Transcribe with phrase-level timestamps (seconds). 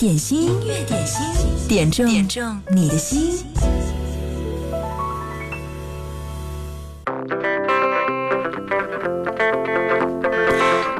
[0.00, 1.22] 点心，乐点心，
[1.68, 3.44] 点中点中你的心。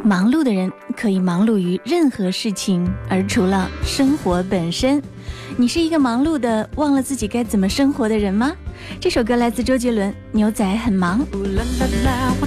[0.05, 5.01] 忙碌的人可以忙碌于任何事情，而除了生活本身，
[5.57, 8.53] 你是一个忙碌的、忘了自己该怎么生活的人吗？
[9.01, 11.27] 这首歌来自周杰伦，《牛仔很忙》。
[11.57, 12.47] 啦啦啦我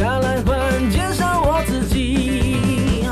[0.00, 0.56] 下来换
[0.90, 3.02] 介绍我自己。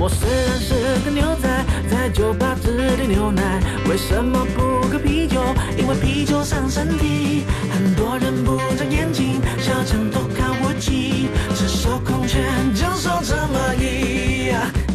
[0.00, 0.72] 我虽然是
[1.04, 1.48] 个牛仔，
[1.90, 5.42] 在酒吧只点牛奶，为什么不喝啤酒？
[5.76, 7.42] 因为啤酒伤身体。
[7.72, 12.40] 很多人不长眼睛，嚣张都看不起，赤少空拳，
[12.72, 14.87] 就收这么一。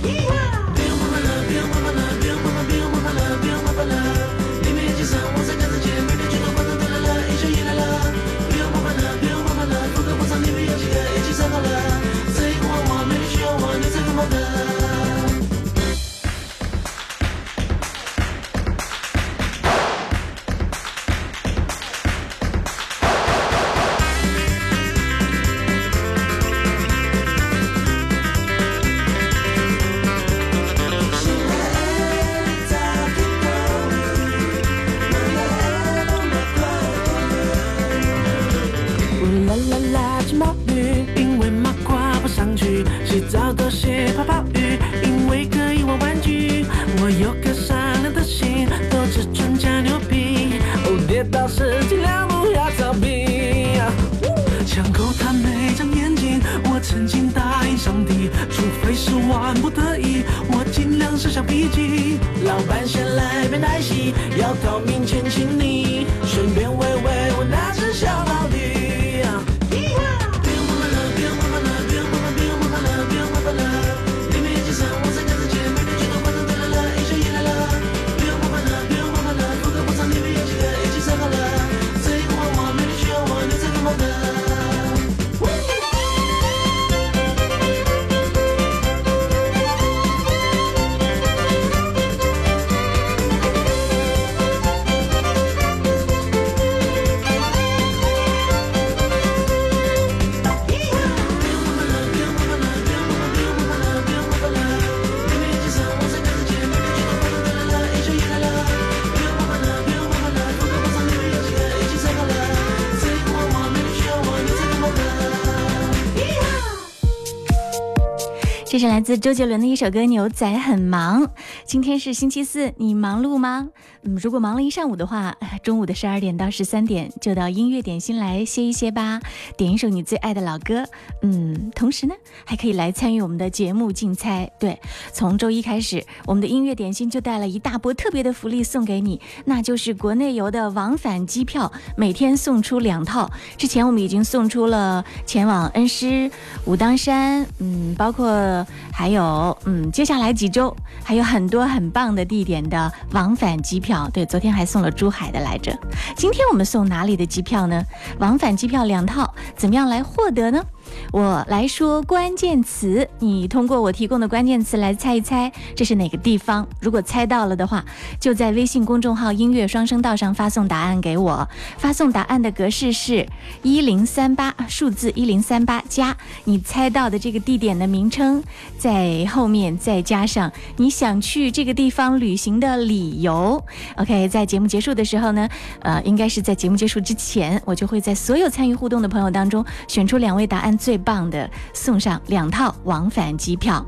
[118.73, 121.21] 这是来自周杰伦的一首歌《牛仔很忙》。
[121.63, 123.69] 今天是星期四，你忙碌吗？
[124.01, 129.21] 嗯，如果忙了一上午的话，中午的十二点到十三点就到音乐点心来歇一歇吧，
[129.55, 130.83] 点一首你最爱的老歌。
[131.21, 134.49] 嗯，同时呢，还可以来参与我们的节目竞猜。
[134.59, 134.79] 对，
[135.13, 143.29] 从周一开始，我们的音乐点心就带了一大波特别的福利送给你，那就是国内游的往返机票，每天送出两套。
[143.55, 146.29] 之前我们已经送出了前往恩施、
[146.65, 148.62] 武当山，嗯，包括。
[148.91, 154.09] 还有，嗯，接下来几周还有很多很棒的地点的往返机票。
[154.13, 155.75] 对，昨天还送了珠海的来着。
[156.15, 157.83] 今天我们送哪里的机票呢？
[158.19, 160.63] 往返机票两套，怎么样来获得呢？
[161.11, 166.67] 我来说关键词，你通过我提供的关键词来猜一猜这是哪个地方。
[166.79, 167.83] 如果猜到了的话，
[168.19, 171.47] 就在微信公众号“音乐双声道”上发送答案给我。
[171.77, 173.25] 发送答案的格式是：
[173.61, 176.15] 一零三八数字一零三八加
[176.45, 178.43] 你猜到的这个地点的名称，
[178.77, 183.63] 在后面再加上你想去这个地方旅行的理由。
[183.97, 185.47] OK，在节目结束的时候呢，
[185.81, 190.73] 呃，应该是在节目结束之前，我就会在所有参与互动的朋友当中选出两位答案。
[190.83, 193.85] 最棒的，送上两套往返机票。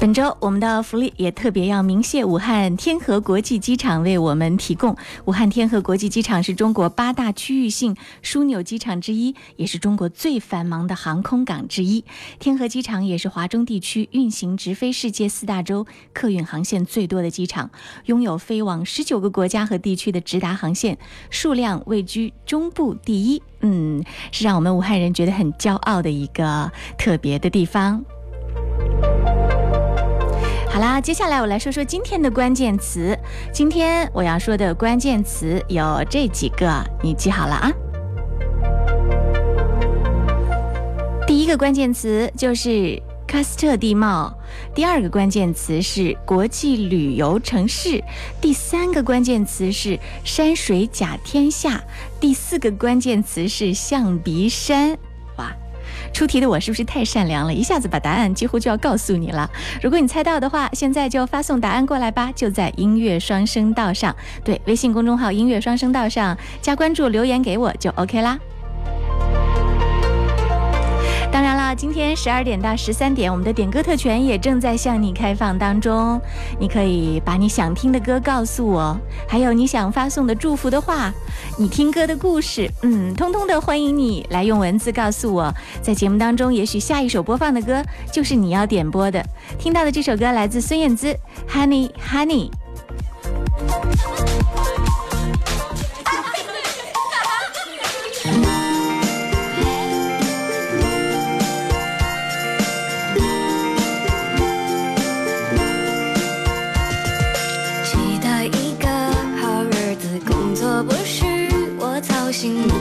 [0.00, 4.96] 本周我们的福利也特别要鸣谢武汉天河国际机场为我们提供。
[5.24, 12.04] 武汉天河国际机场是中国八大区域性枢纽机场之一，也是中国最繁忙的航空港之一。
[12.38, 15.84] 天河机场也是华中地区运行直飞世界四大洲
[16.14, 17.68] 客运航线最多的机场，
[18.06, 20.96] 拥有飞往十九个国家和地区的直达航线，
[21.28, 23.42] 数量位居中部第一。
[23.62, 28.04] 嗯，是让我们武汉人觉得很骄傲的一个特别的地方。
[30.78, 33.12] 好啦，接下来我来说说今天的关键词。
[33.52, 36.70] 今天我要说的关键词有这几个，
[37.02, 37.72] 你记好了啊。
[41.26, 42.96] 第一个关键词就是
[43.26, 44.32] 喀斯特地貌，
[44.72, 48.00] 第二个关键词是国际旅游城市，
[48.40, 51.82] 第三个关键词是山水甲天下，
[52.20, 54.96] 第四个关键词是象鼻山。
[56.12, 57.52] 出题的我是不是太善良了？
[57.52, 59.48] 一下子把答案几乎就要告诉你了。
[59.82, 62.30] 如果你猜到的话，现在就发送答案过来吧。
[62.34, 64.14] 就在音乐双声道上，
[64.44, 68.38] 对，微信公众号“音乐双声道”上加关注，留言给我就 OK 啦。
[71.30, 76.18] 当然啦，今天十二点到十三点，我们的点歌特权也正在向你开放当中。
[76.58, 78.98] 你可以把你想听的歌告诉我，
[79.28, 81.12] 还有你想发送的祝福的话，
[81.58, 85.52] 你听歌的故事，嗯，通通的欢迎你来用文字告诉我。
[85.82, 89.22] 在节目当中，也许下一首播放的歌就是你要点播的。
[89.58, 91.08] 听到的这首歌来自孙燕姿，
[91.50, 92.50] 《Honey Honey》。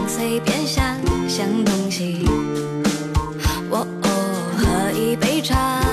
[0.07, 0.83] 随便想
[1.27, 2.23] 想东西，
[3.69, 3.85] 哦，
[4.57, 5.86] 喝一杯茶。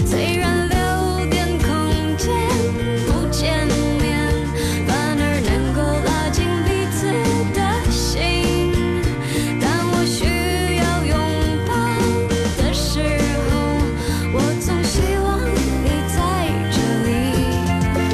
[0.05, 0.77] 虽然留
[1.32, 1.67] 点空
[2.15, 2.27] 间
[3.08, 3.65] 不见
[4.00, 4.08] 面，
[4.86, 4.88] 反
[5.20, 6.98] 而能够拉近彼此
[7.55, 8.08] 的心。
[9.60, 10.17] 当我需
[10.77, 11.15] 要拥
[11.67, 11.70] 抱
[12.60, 12.86] 的时
[13.48, 13.50] 候，
[14.32, 15.27] 我总希望
[15.86, 15.88] 你
[16.20, 16.22] 在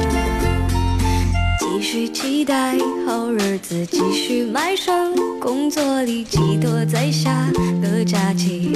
[1.28, 1.30] 里。
[1.60, 2.74] 继续期待
[3.06, 5.15] 好日子，继续埋身。
[5.46, 7.46] 工作里寄托在下
[7.80, 8.72] 个假期，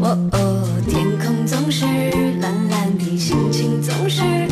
[0.00, 1.84] 哦哦，天空总是
[2.40, 4.47] 蓝蓝的，心情总是。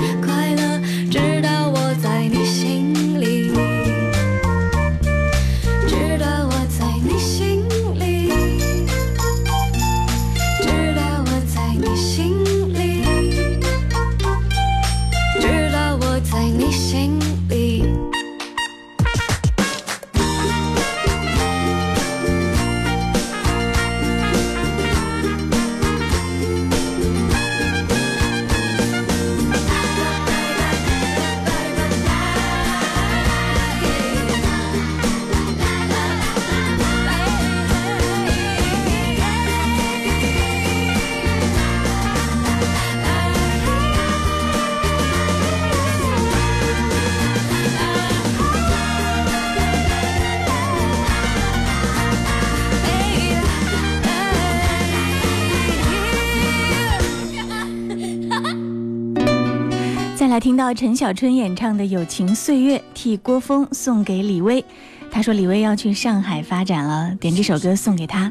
[60.36, 64.62] 来听到陈小春演唱的《友情岁月》，替郭峰送给李薇。
[65.10, 68.30] 他说李薇要去上海发展了，点这首歌送给他，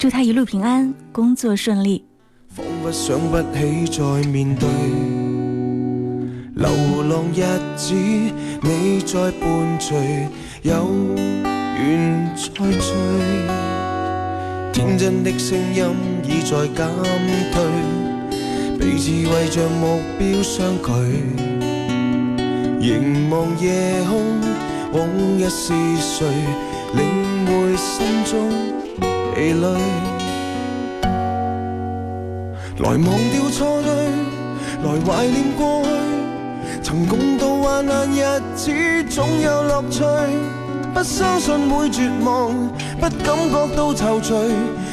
[0.00, 2.06] 祝他一路平安，工作顺利。
[2.48, 4.66] 仿佛想不起再面对，
[6.54, 6.66] 流
[7.10, 7.44] 浪日
[7.76, 10.26] 子你在伴随，
[10.62, 10.90] 有
[11.76, 12.94] 缘再聚。
[14.72, 15.84] 天真的声音
[16.24, 16.88] 已在减
[17.52, 18.11] 退。
[18.84, 20.90] 彼此为着目标相距，
[22.80, 24.40] 凝望夜空，
[24.90, 25.06] 往
[25.38, 26.26] 日是谁
[26.96, 28.50] 领会心中
[29.36, 29.66] 疲累？
[32.78, 33.92] 来忘掉错对，
[34.82, 38.70] 来怀念过去，曾共渡患难日子，
[39.08, 40.04] 总有乐趣。
[40.94, 42.52] 不相信会绝望，
[43.00, 44.32] 不感觉到愁绪，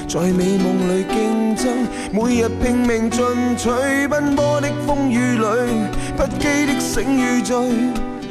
[0.08, 1.72] 在美梦里竞争，
[2.12, 3.22] 每日拼命进
[3.58, 3.70] 取，
[4.08, 5.46] 奔波的风雨里，
[6.16, 7.56] 不羁的醒与醉，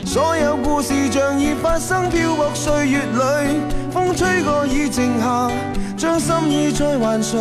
[0.05, 3.61] 所有故事像已发生，飘泊岁月里，
[3.93, 5.51] 风吹过已静下，
[5.97, 7.39] 将心意再还谁？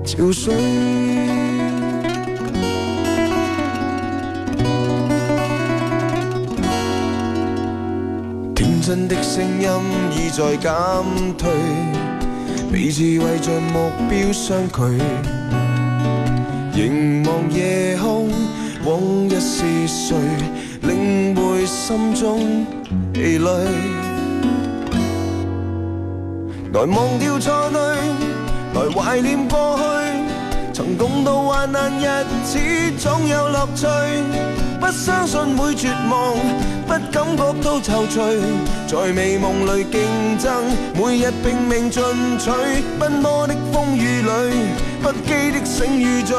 [0.04, 1.39] 憔悴。
[8.90, 9.70] 真的声音
[10.10, 10.68] 已在减
[11.38, 11.48] 退，
[12.72, 15.02] 彼此为着目标相距。
[16.74, 18.28] 凝望夜空，
[18.84, 20.16] 往日是谁
[20.82, 22.66] 领会心中
[23.12, 23.48] 疲累？
[26.74, 27.80] 来忘掉错对，
[28.74, 29.84] 来怀念过去，
[30.72, 32.58] 曾共度患难日子
[32.98, 33.86] 总有乐趣，
[34.80, 36.69] 不相信会绝望。
[36.92, 38.20] 不感覺到憔悴，
[38.88, 39.96] 在美夢裏競
[40.42, 40.48] 爭，
[40.96, 42.02] 每日拼命進
[42.36, 42.50] 取，
[42.98, 44.32] 奔波的風雨裏，
[45.00, 46.34] 不羁的醒與醉，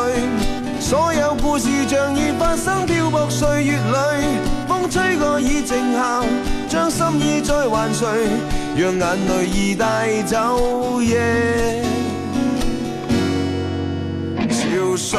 [0.81, 3.97] 所有故事像已發生，漂泊歲月裏，
[4.67, 6.21] 風吹過已靜下，
[6.67, 8.05] 將心意再還誰？
[8.75, 11.81] 讓眼淚已帶走夜
[14.49, 15.17] 潮水。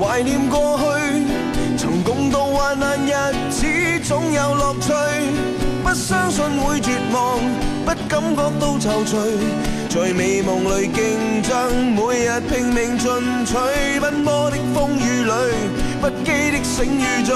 [0.00, 0.86] 怀念过去，
[1.76, 3.10] 曾共渡患难日
[3.50, 3.66] 子，
[4.04, 4.92] 总有乐趣。
[5.82, 7.38] 不相信会绝望，
[7.84, 9.16] 不感觉都愁绪。
[9.90, 13.10] 在美梦里竞争，每日拼命进
[13.44, 14.00] 取。
[14.00, 15.34] 奔波的风雨里，
[16.00, 17.34] 不羁的醒与醉。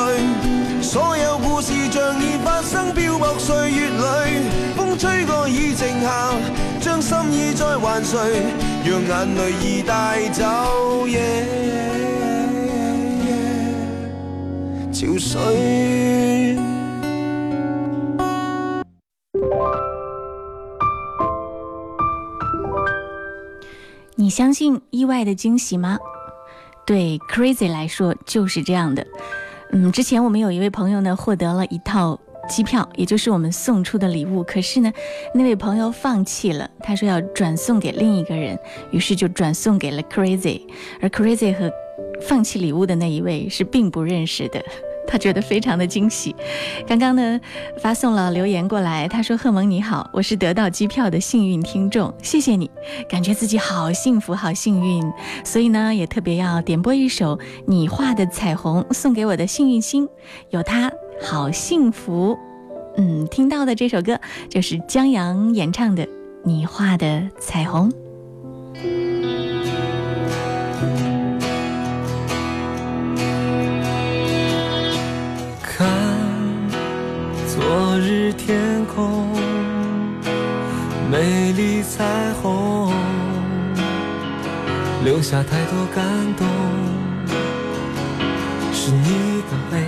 [0.80, 6.30] 所有故事像已发生，漂泊岁月里，风吹过已静下，
[6.80, 8.18] 将心意再还谁？
[8.84, 10.44] 让眼泪已带走。
[15.18, 16.56] 水。
[24.14, 25.98] 你相信意外的惊喜吗？
[26.86, 29.04] 对 Crazy 来说就是这样的。
[29.72, 32.18] 嗯，之前我们有一位朋友呢，获得了一套
[32.48, 34.42] 机票，也就是我们送出的礼物。
[34.44, 34.92] 可是呢，
[35.34, 38.56] 那位朋友放弃了，他说要转送给另一个人，
[38.90, 40.62] 于是就转送给了 Crazy。
[41.00, 41.72] 而 Crazy 和
[42.20, 44.62] 放弃礼物的那一位是并不认识的。
[45.06, 46.34] 他觉得非常的惊喜，
[46.86, 47.40] 刚刚呢
[47.78, 52.70] 发送了留言过来，他说：“贺蒙你好，我是得到机票的幸运听众，谢谢你，
[53.08, 55.04] 感觉自己好幸福，好幸运，
[55.44, 60.08] 所以呢也特别要点播一首你画的彩虹，送给我的幸运星，
[60.50, 60.90] 有他
[61.20, 62.38] 好幸福。”
[62.96, 64.18] 嗯，听到的这首歌
[64.50, 66.04] 就是江阳演唱的
[66.44, 67.90] 《你画的彩虹》。
[81.82, 82.04] 彩
[82.40, 82.92] 虹
[85.04, 86.04] 留下太多感
[86.36, 86.46] 动，
[88.72, 89.86] 是你的泪，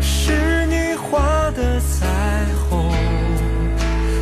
[0.01, 2.91] 是你画的彩虹，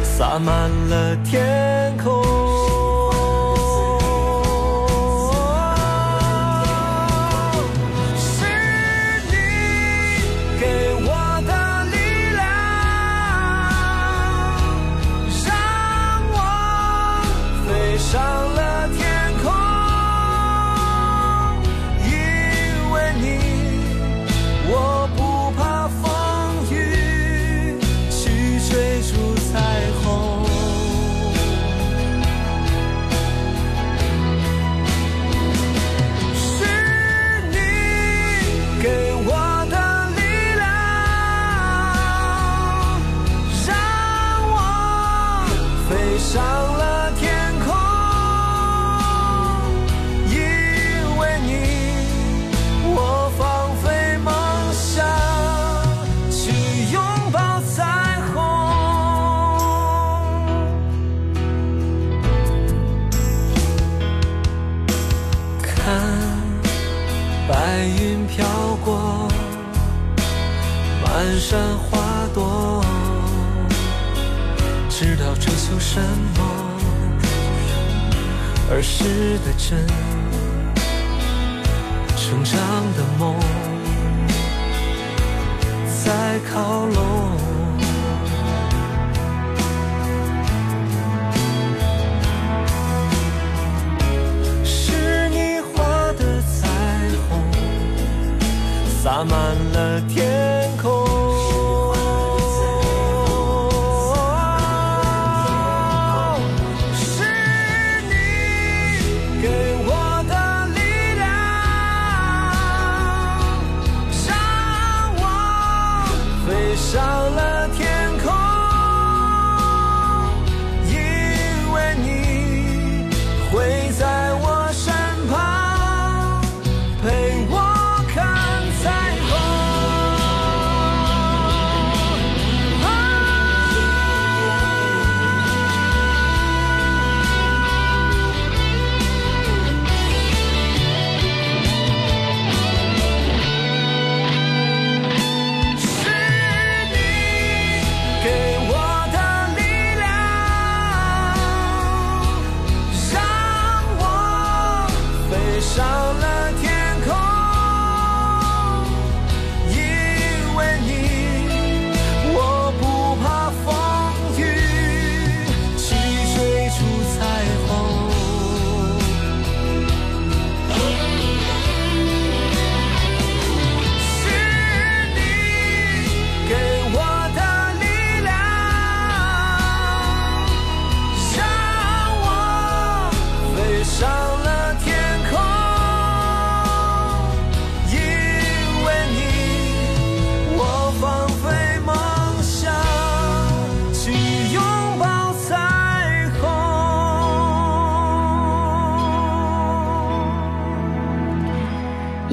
[0.02, 2.48] 洒满了天空。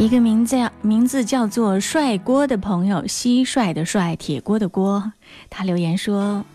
[0.05, 5.13] 一个名字名字叫做帅锅的朋友，蟋蟀的帅，铁锅的锅，
[5.49, 6.45] 他留言说：“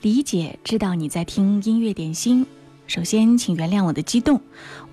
[0.00, 2.46] 李姐，知道你在听音乐点心，
[2.86, 4.40] 首先请原谅我的激动，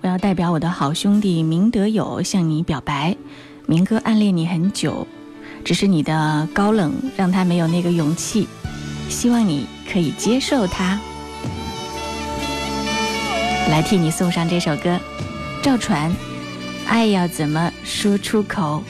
[0.02, 3.16] 我要代表我的好兄弟明德友向你表白，
[3.66, 5.08] 明哥暗恋你很久，
[5.64, 8.46] 只是你的高冷让他没有那个勇气，
[9.08, 11.00] 希望你可以接受他，
[13.70, 15.00] 来替你送上这首歌，
[15.62, 16.12] 赵传。”
[16.88, 18.82] 爱要怎么说出口？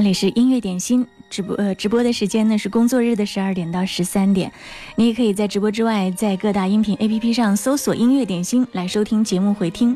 [0.09, 4.51] 也是音乐点心直播，呃，直播的时间呢是工作日的十二点到十三点。
[4.97, 9.94] 你也可以在直播之外，在各大音频 APP 上搜索“音乐点心”来收听节目回听。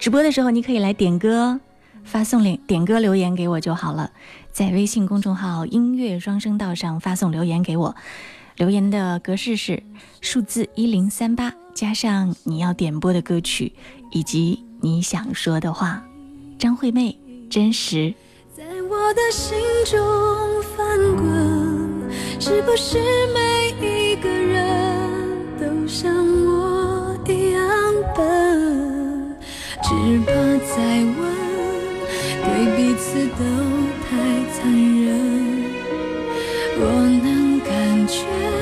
[0.00, 1.60] 直播的时候，你可以来点歌，
[2.02, 4.10] 发送点点歌留言给我就好了。
[4.50, 7.94] 在微信公众号“音乐双声道”上发送留言给我，
[8.56, 9.84] 留言的格式是
[10.20, 13.72] 数字一零三八加上你要点播的歌曲
[14.10, 16.04] 以及你想说的话。
[16.58, 17.16] 张惠妹，
[17.48, 18.12] 真实。
[18.92, 20.04] 我的心中
[20.76, 22.98] 翻滚，是不是
[23.32, 25.08] 每一个人
[25.58, 27.62] 都像我一样
[28.14, 29.34] 笨？
[29.82, 29.88] 只
[30.26, 31.30] 怕再问，
[32.44, 33.42] 对彼此都
[34.04, 35.18] 太残忍。
[36.78, 36.86] 我
[37.24, 38.61] 能感觉。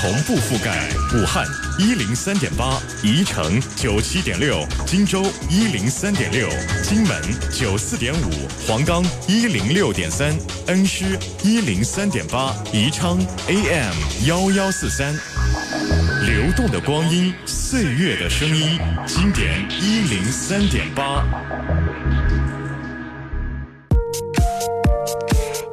[0.00, 1.44] 同步覆盖武汉
[1.76, 6.48] 一零三点八，宜城九七点六，荆州一零三点六，
[6.84, 7.16] 荆门
[7.52, 8.30] 九四点五，
[8.64, 10.32] 黄冈一零六点三，
[10.68, 13.96] 恩施一零三点八，宜昌 AM
[14.28, 21.24] 幺幺四三，流动的光阴，岁月的声音，经典一零三点八。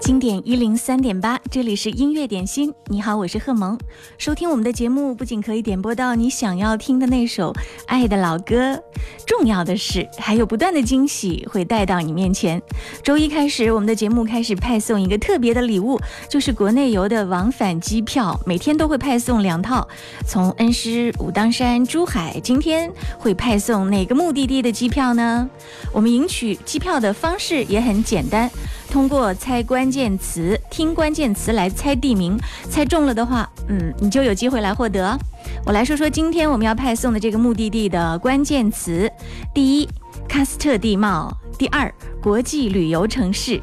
[0.06, 2.72] 经典一零三点八，这里是音乐点心。
[2.92, 3.76] 你好，我是贺萌。
[4.20, 7.52] 收听我们的节目，不仅可以点播到你想要听的那首
[7.88, 8.80] 爱的老歌，
[9.26, 12.62] 重要的是还有不断的惊喜会带到你面前。
[13.02, 19.88] 周一开始，我们的节目开始派送一个特别的礼物，就是国内游的往返机票，每天都会派送两套。
[20.28, 25.50] 从恩施、武当山、珠海，今天会派送哪个目的地的机票呢？
[25.92, 28.48] 我们赢取机票的方式也很简单。
[28.90, 32.38] 通过猜关键词、听关键词来猜地名，
[32.70, 35.18] 猜中了的话，嗯，你就有机会来获得。
[35.66, 39.10] 我来说说今天我们要派送的这个目的地的关键词：
[39.54, 39.90] 第一，
[40.28, 43.58] 喀斯特地貌；第二，国际旅游城市；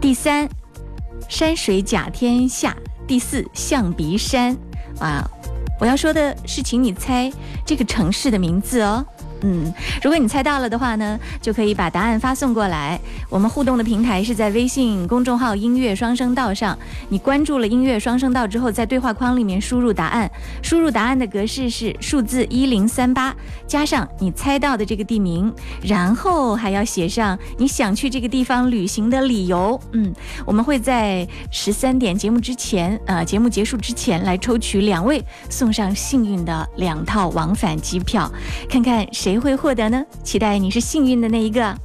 [0.00, 0.48] 第三，
[1.28, 2.72] 山水甲天下；
[3.06, 4.56] 第四，象鼻山。
[5.00, 5.22] 啊，
[5.80, 7.30] 我要说的是，请你猜
[7.64, 9.04] 这个城市的名字哦。
[9.42, 9.72] 嗯，
[10.02, 12.98] 如果你猜到了的话呢，就可以把答案发送过来。
[13.28, 16.76] 我们互动的平台是在微信公众号“音乐双声道”上。
[17.08, 20.28] 你关注了“音乐双声道”之后，在对话框里面输入答案。
[20.62, 23.34] 输入答案的格式是数字一零三八
[23.66, 29.78] 加上你猜到的这个地名，然后还要写上你想去这个地方旅行的理由。
[29.92, 30.12] 嗯，
[30.44, 38.28] 我们会在十三点节目之前，啊，节目结束之前来抽取两位，送上幸运的两套往返机票，
[38.68, 39.27] 看看谁。
[39.28, 40.02] 谁会获得呢？
[40.24, 41.78] 期待你是幸运的那一个。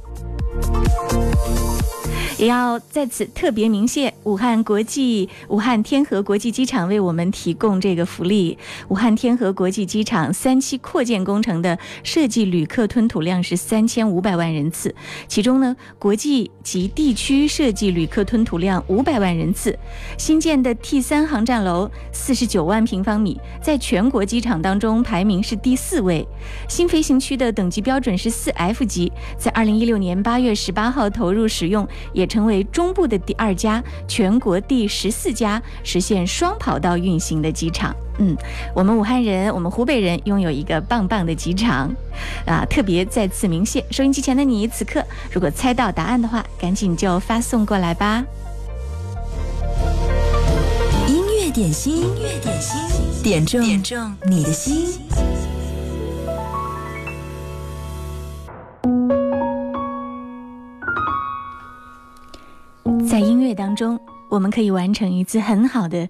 [2.44, 8.58] 也要在此特别鸣谢武汉国际、武汉天河国际机场为我们提供这个福利。
[8.88, 14.94] 武汉天河国际机场三期扩建工程的设计旅客吞吐量是三千五百万人次，
[15.26, 19.74] 其中呢，国际及地区设计旅客吞吐量五百万人次。
[20.18, 26.26] 新建的 T 三航站楼四十九万平方米，在全国机场当中排名是第四位。
[26.68, 32.28] 新飞行区的等级标准是四 F 级，在二零一六年八月十八号投入使用，也。
[32.34, 37.94] 成为中部的第二家，全国第十四家实现双跑道运行的机场。
[38.18, 38.36] 嗯，
[38.74, 41.94] 我们武汉人，我们湖北人拥有一个棒棒的机场，
[42.44, 43.84] 啊，特别在此鸣谢。
[43.92, 48.24] 收音机前的你，此刻如果猜到答案的话，赶紧就发送过来吧。
[51.06, 55.00] 音乐点心，音乐点心，点中点中你的心。
[63.08, 63.98] 在音乐当中，
[64.30, 66.06] 我们可以完成一次很好的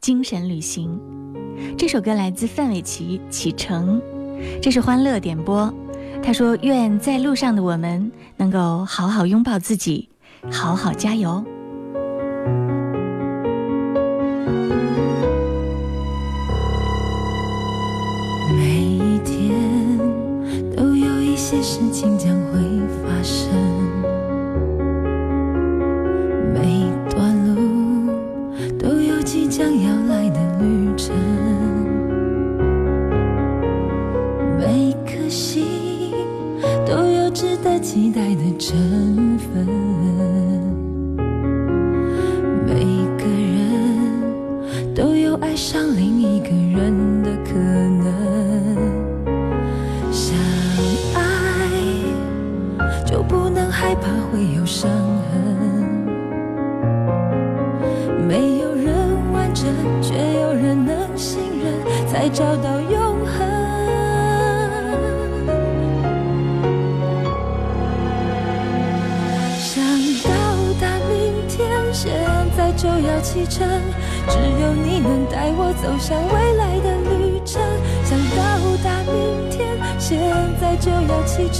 [0.00, 0.98] 精神旅行。
[1.76, 4.00] 这首歌来自范玮琪，《启程》，
[4.60, 5.72] 这是欢乐点播。
[6.22, 10.08] 他说：“愿在路上的我们能够好好拥抱自己，
[10.52, 11.42] 好好加油。”
[18.54, 19.98] 每一天
[20.76, 22.67] 都有一些事情将会。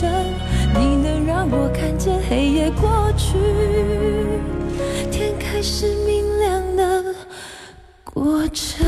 [0.05, 3.35] 你能让我看见黑夜过去，
[5.11, 7.15] 天开始明亮的
[8.05, 8.88] 过程。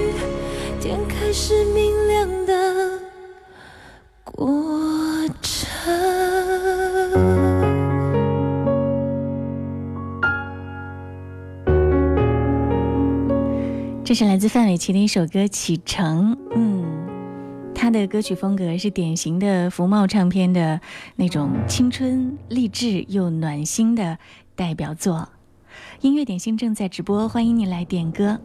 [0.81, 2.99] 天开始明亮的
[4.23, 5.91] 过程。
[14.03, 16.35] 这是来自范玮琪的一首歌《启程》。
[16.55, 16.83] 嗯，
[17.75, 20.81] 他的歌曲风格是典型的福茂唱片的
[21.15, 24.17] 那种青春励志又暖心的
[24.55, 25.29] 代表作。
[26.01, 28.39] 音乐点心正在直播，欢迎你来点歌。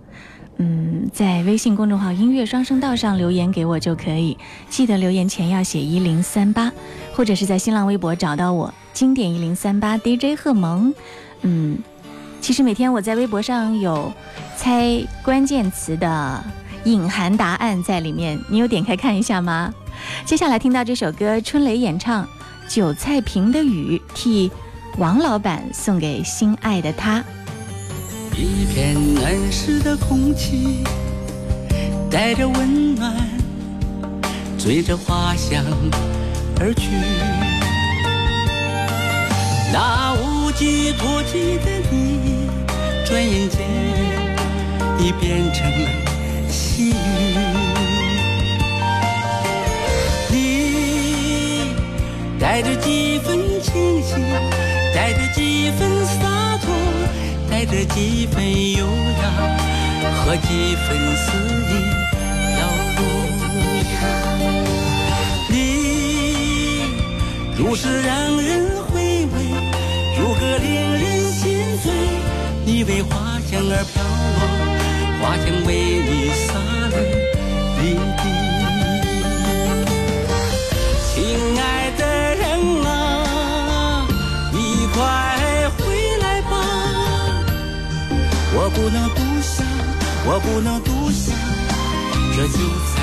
[0.58, 4.36] 嗯，在微信公众号“音乐双声道”上留言给我就可以，
[4.70, 6.72] 记得留言前要写一零三八，
[7.14, 10.94] 或者是在新浪微博找到我“经典一零三八 DJ 贺萌”。
[11.42, 11.78] 嗯，
[12.40, 14.10] 其实每天我在微博上有
[14.56, 14.84] 猜
[15.22, 16.42] 关键词的
[16.84, 19.72] 隐含答案在里面，你有点开看一下吗？
[20.24, 22.24] 接下来听到这首歌，春雷演唱
[22.66, 24.50] 《韭菜坪的雨》，替
[24.96, 27.22] 王老板送给心爱的他。
[28.38, 30.84] 一片暖湿的空气，
[32.10, 33.14] 带着温暖，
[34.58, 35.64] 追着花香
[36.60, 36.90] 而去。
[39.72, 42.50] 那无际无际的你，
[43.06, 43.66] 转眼间
[44.98, 45.88] 已变成了
[46.50, 47.38] 细雨。
[50.30, 51.74] 你
[52.38, 54.14] 带着几分清醒，
[54.94, 56.04] 带着几分。
[56.04, 56.35] 洒。
[57.56, 58.42] 带着几分
[58.76, 59.30] 优雅
[60.26, 61.84] 和几分思意，
[62.52, 64.44] 飘落。
[65.48, 66.82] 你，
[67.56, 68.60] 如是让人
[68.92, 69.32] 回味，
[70.20, 71.90] 如何令人心醉？
[72.66, 74.04] 你为花香而飘
[74.36, 77.35] 落，花香为你洒泪。
[90.28, 91.36] 我不能独享
[92.36, 92.95] 这就。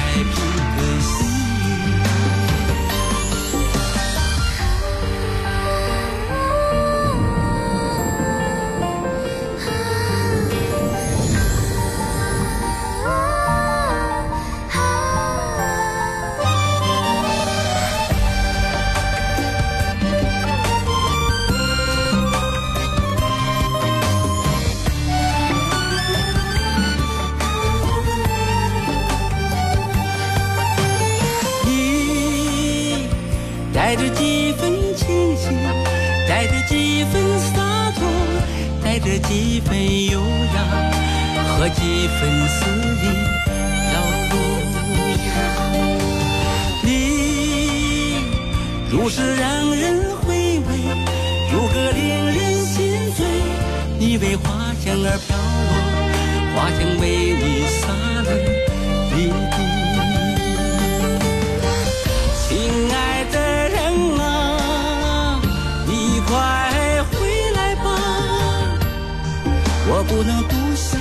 [70.63, 70.97] 独想，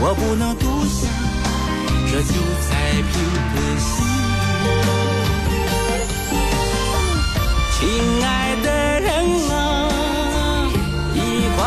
[0.00, 1.06] 我不能独想
[2.10, 2.34] 这就
[2.66, 3.10] 彩平
[3.54, 3.92] 的心。
[7.78, 7.84] 亲
[8.24, 8.66] 爱的
[9.00, 9.10] 人
[9.50, 9.52] 啊，
[11.12, 11.18] 你
[11.54, 11.60] 快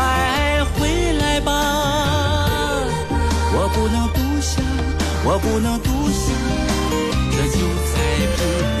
[0.74, 0.78] 回
[1.12, 1.50] 来吧！
[3.54, 4.50] 我不能独想，
[5.24, 6.34] 我不能独想
[7.30, 8.00] 这九彩
[8.34, 8.36] 平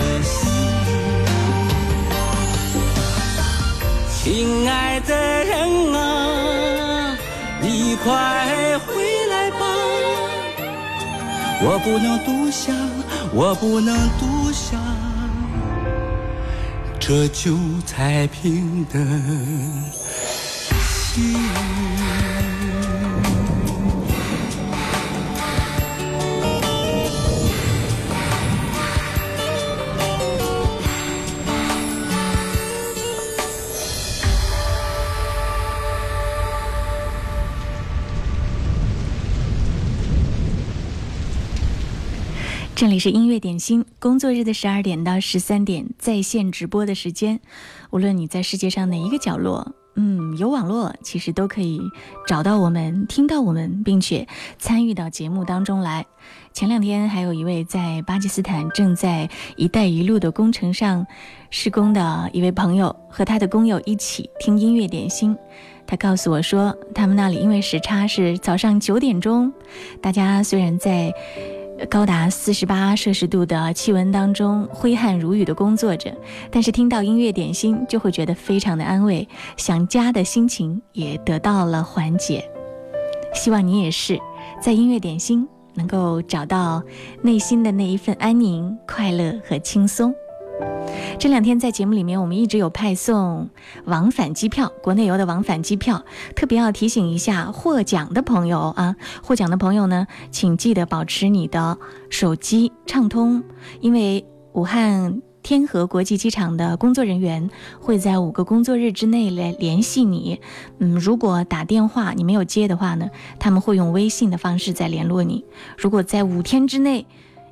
[4.18, 5.97] 西亲爱的人啊。
[8.04, 8.94] 快回
[9.28, 9.58] 来吧！
[11.62, 12.74] 我不能独享，
[13.34, 14.80] 我不能独享
[17.00, 18.96] 这九彩平等。
[42.80, 47.40] 这里是音乐点心，工作日的十二点到十三点在线直播的时间，
[47.90, 51.80] 无论你在世界上哪一个角落，嗯，有网络其实都可以
[52.28, 54.28] 找到我们，听到我们，并且
[54.60, 56.06] 参与到节目当中来。
[56.52, 61.04] 前两天还有一位在巴基斯坦正在“一带一路”的工程上
[61.50, 65.36] 施工的一位朋友和他的工友一起听音乐点心，
[65.84, 69.52] 他告诉我说，他们那里因为时差是早上九点钟，
[70.00, 71.12] 大家虽然在。
[71.86, 76.12] 高达四十八摄氏度的气温当中挥汗如雨的工作着，
[76.50, 79.26] 但是听到音乐点心就会觉得非常的安慰，
[79.56, 82.44] 想家的心情也得到了缓解。
[83.34, 84.18] 希望你也是
[84.60, 86.82] 在音乐点心能够找到
[87.22, 90.12] 内心的那一份安宁、快乐和轻松。
[91.18, 93.50] 这两天在节目里面，我们一直有派送
[93.84, 96.02] 往返机票，国内游的往返机票。
[96.36, 101.78] 特别要提醒一下获奖的朋友啊，获奖的朋友呢，请记得保持你的
[102.10, 103.42] 手机畅通，
[103.80, 107.50] 因为武汉天河国际机场的工作人员
[107.80, 110.40] 会在五个工作日之内来联系你。
[110.78, 113.08] 嗯，如果打电话你没有接的话呢，
[113.40, 115.44] 他们会用微信的方式再联络你。
[115.76, 117.06] 如果在五天之内，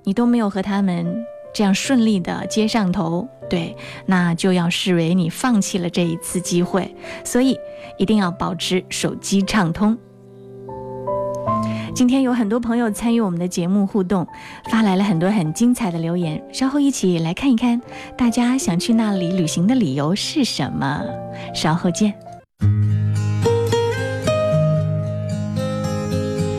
[0.05, 1.25] 你都没有和他们。
[1.57, 6.95] 这样顺利的接上头，对，那就要视为你放弃了这一次机会，
[7.25, 7.59] 所以
[7.97, 9.97] 一定要保持手机畅通。
[11.95, 14.27] 今天有很多朋友参与我们的节目互动，
[14.71, 17.81] 发来了很多很精彩的留言，稍后一起来看一看
[18.19, 21.03] 大家想去那里旅行的理由是什么。
[21.55, 22.13] 稍后见。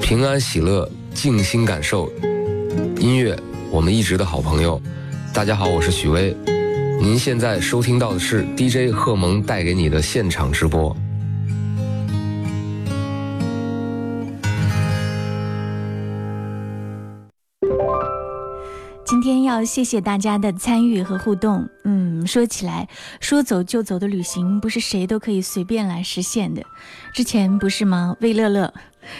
[0.02, 2.10] 平安喜乐，静心感受
[3.00, 3.38] 音乐。
[3.78, 4.82] 我们一直的好朋友，
[5.32, 6.36] 大家好，我是许巍。
[7.00, 10.98] 您现在收听到的是 DJ 贺萌带给你的现场直播。
[19.06, 21.64] 今天要谢谢大家的参与和互动。
[21.86, 22.88] 嗯，说起来，
[23.20, 26.64] 说走就走的旅行不是谁都可以随便来实现的。
[27.14, 28.16] 之前不是吗？
[28.22, 28.74] 魏乐乐。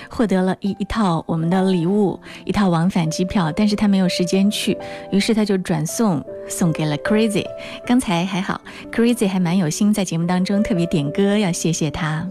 [0.10, 4.78] 获得了一一套我们的礼物，一套往返机票，但是他没有时间去，
[5.12, 7.46] 于是他就转送送给了 Crazy。
[7.86, 8.60] 刚才还好
[8.92, 12.28] ，Crazy 还蛮有心，在节目当中特别点歌要谢谢他。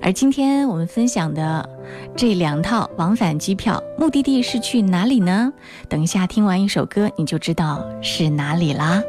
[0.00, 1.68] 而今天我们分享的
[2.16, 5.52] 这两套往返机票，目的地是去哪里呢？
[5.88, 9.02] 等一下听完一首歌，你就知道是哪里啦。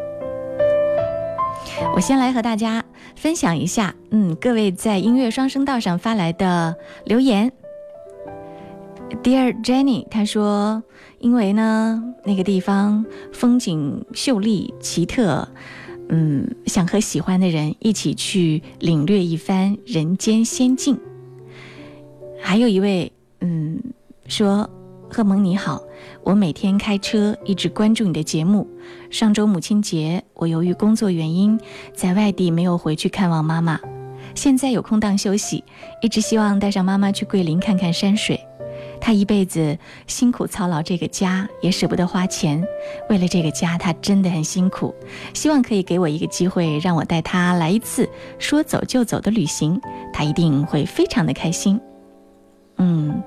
[1.96, 2.84] 我先来和大家
[3.16, 6.76] 分享一下，嗯，各位在音乐双声道上发来的
[7.06, 7.52] 留言。
[9.22, 10.84] Dear Jenny，他说
[11.20, 15.48] ：“因为呢，那个地方风景秀丽奇特，
[16.10, 21.00] 嗯，想和喜欢的人一起去领略一番人间仙境。”
[22.42, 23.80] 还有一位，嗯，
[24.28, 24.68] 说
[25.12, 25.82] ：“贺蒙你好，
[26.24, 28.68] 我每天开车一直关注你的节目。
[29.12, 31.58] 上周母亲节，我由于工作原因
[31.94, 33.80] 在外地没有回去看望妈妈，
[34.34, 35.64] 现在有空档休息，
[36.02, 38.40] 一直希望带上妈妈去桂林看看山水。”
[39.04, 39.78] 他一辈子
[40.08, 42.64] 辛苦操劳这个家，也舍不得花钱。
[43.10, 44.96] 为了这个家，他真的很辛苦。
[45.34, 48.08] 希望可以给我一个机会，让我带他来一次
[48.40, 49.78] 说走就走的旅行，
[50.14, 51.78] 他一定会非常的开心。
[52.78, 53.22] 嗯，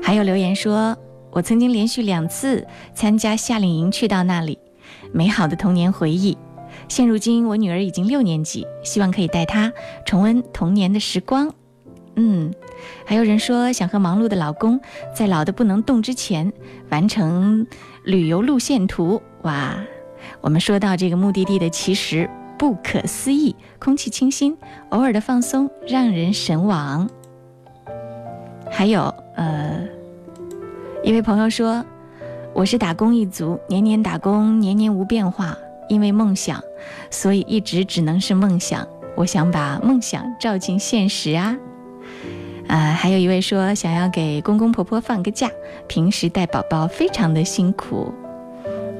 [0.00, 0.96] 还有留言说，
[1.32, 4.56] 我曾经连续两次参加夏令营去到那里，
[5.10, 6.38] 美好的童年回忆。
[6.88, 9.72] 现如今我女儿已经六年级，希望可以带她
[10.06, 11.52] 重温童年的时光。
[12.16, 12.52] 嗯，
[13.04, 14.78] 还有人说想和忙碌的老公
[15.14, 16.52] 在老的不能动之前
[16.90, 17.66] 完成
[18.04, 19.22] 旅游路线图。
[19.42, 19.74] 哇，
[20.40, 24.56] 我们说到这个目的地的其实不可思议，空气清新，
[24.90, 27.08] 偶尔的放松让人神往。
[28.70, 29.02] 还有
[29.36, 29.86] 呃，
[31.02, 31.84] 一位朋友说
[32.54, 35.56] 我是打工一族，年年打工年年无变化，
[35.88, 36.62] 因为梦想，
[37.10, 38.86] 所以一直只能是梦想。
[39.14, 41.56] 我想把梦想照进现实啊。
[42.72, 45.46] 呃，还有一位说想要给公公婆婆放个假，
[45.86, 48.10] 平时带宝宝非常的辛苦。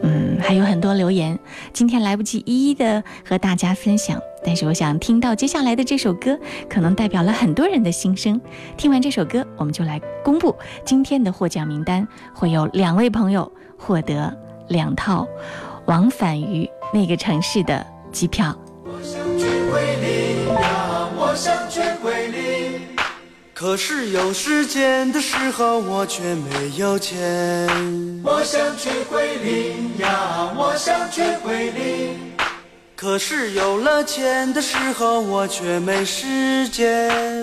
[0.02, 1.38] 嗯，还有很多留言，
[1.72, 8.38] 今天来不及一一的和大家分享，但是我想听到接下来的这首歌，可能代表了很多人的心声。
[8.76, 10.54] 听完这首歌，我们就来公布
[10.84, 14.36] 今天的获奖名单，会有两位朋友获得
[14.68, 15.26] 两套
[15.86, 18.54] 往返于那个城市的机票。
[18.84, 20.60] 我
[21.16, 22.41] 我想想去去桂桂林林。
[23.62, 27.14] 可是有时间的时候，我却没有钱。
[28.24, 32.18] 我想去桂林呀，我想去桂林。
[32.96, 37.41] 可是有了钱的时候，我却没时间。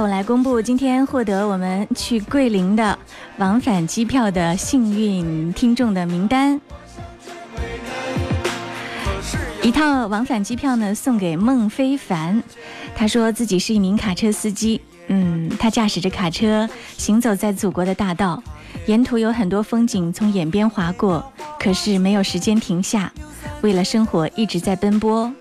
[0.00, 2.96] 我来公布今天获得我们去桂林的
[3.38, 6.60] 往返机票的幸运听众的名单。
[9.62, 12.42] 一套往返机票呢送给孟非凡，
[12.94, 14.78] 他说自己是一名卡车司机，
[15.08, 16.68] 嗯，他驾驶着卡车
[16.98, 18.40] 行走在祖国的大道，
[18.84, 21.24] 沿途有很多风景从眼边划过，
[21.58, 23.10] 可是没有时间停下，
[23.62, 25.32] 为了生活一直在奔波。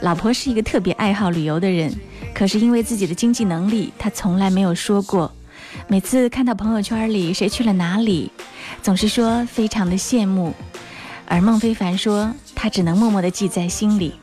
[0.00, 1.92] 老婆是一个特别爱好旅游的人。
[2.34, 5.30] 可是因为自己的经济能力，他从来没有说过。
[5.88, 8.30] 每次看到朋友圈里谁去了哪里，
[8.82, 10.54] 总是说非常的羡慕。
[11.26, 14.14] 而孟非凡说，他只能默默的记在心里。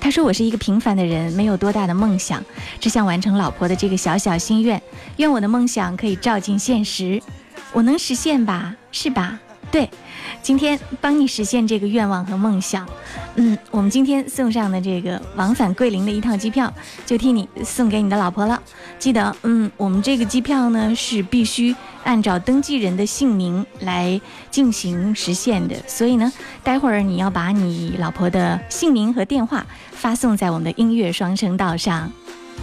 [0.00, 2.42] 他说：“我是一个平凡的人，没有多大的梦想，
[2.80, 4.80] 只想完成老婆的这个小小心愿。
[5.16, 7.20] 愿我的梦想可以照进现实，
[7.72, 8.74] 我能实现吧？
[8.92, 9.38] 是吧？
[9.70, 9.88] 对。”
[10.48, 12.88] 今天帮你实现这个愿望和梦想，
[13.34, 16.72] 嗯，我们今天送上的这个往返桂林的一套机票，
[17.04, 18.58] 就替你送给你的老婆了。
[18.98, 24.18] 记得，嗯，我们这个机票呢是必须按照登记人的姓名来
[24.50, 26.32] 进行实现的，所以呢，
[26.64, 32.10] 待会儿你要把你老婆的姓名和电话发送在我们的音乐双声道上。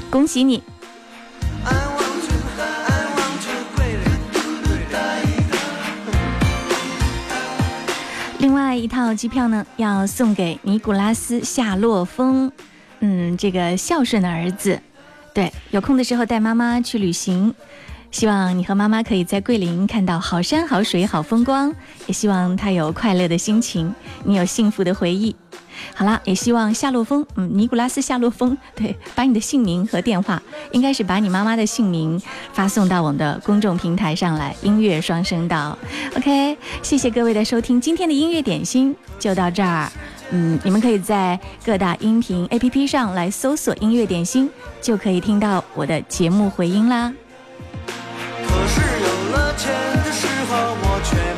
[0.09, 0.63] 恭喜你！
[8.77, 12.51] 一套机票呢，要送给尼古拉斯夏洛峰，
[12.99, 14.79] 嗯，这个孝顺的儿子。
[15.33, 17.53] 对，有空的时候带妈妈去旅行，
[18.11, 21.73] 希望你和妈妈可以在桂林看到好山好水好风光，
[22.05, 23.93] 也希望他有快乐的心情，
[24.25, 25.35] 你有幸福的回忆。
[25.93, 32.21] 好啦，也希望夏洛峰，嗯，尼古拉斯夏洛峰， 对，把你的姓名和电话，应该是把你妈妈的姓名
[32.53, 34.55] 发送到我们的公众平台上来。
[34.61, 35.77] 音乐双声道
[36.17, 39.91] ，OK，谢谢各位的收听，今天的音乐点心就到这儿。
[40.31, 44.49] 嗯，你们可以在各大音频 APP 上来搜索“音乐点心”，
[44.81, 47.13] 就可以听到我的节目回音啦。
[47.87, 49.71] 可是有了钱
[50.03, 51.34] 的时候，我却。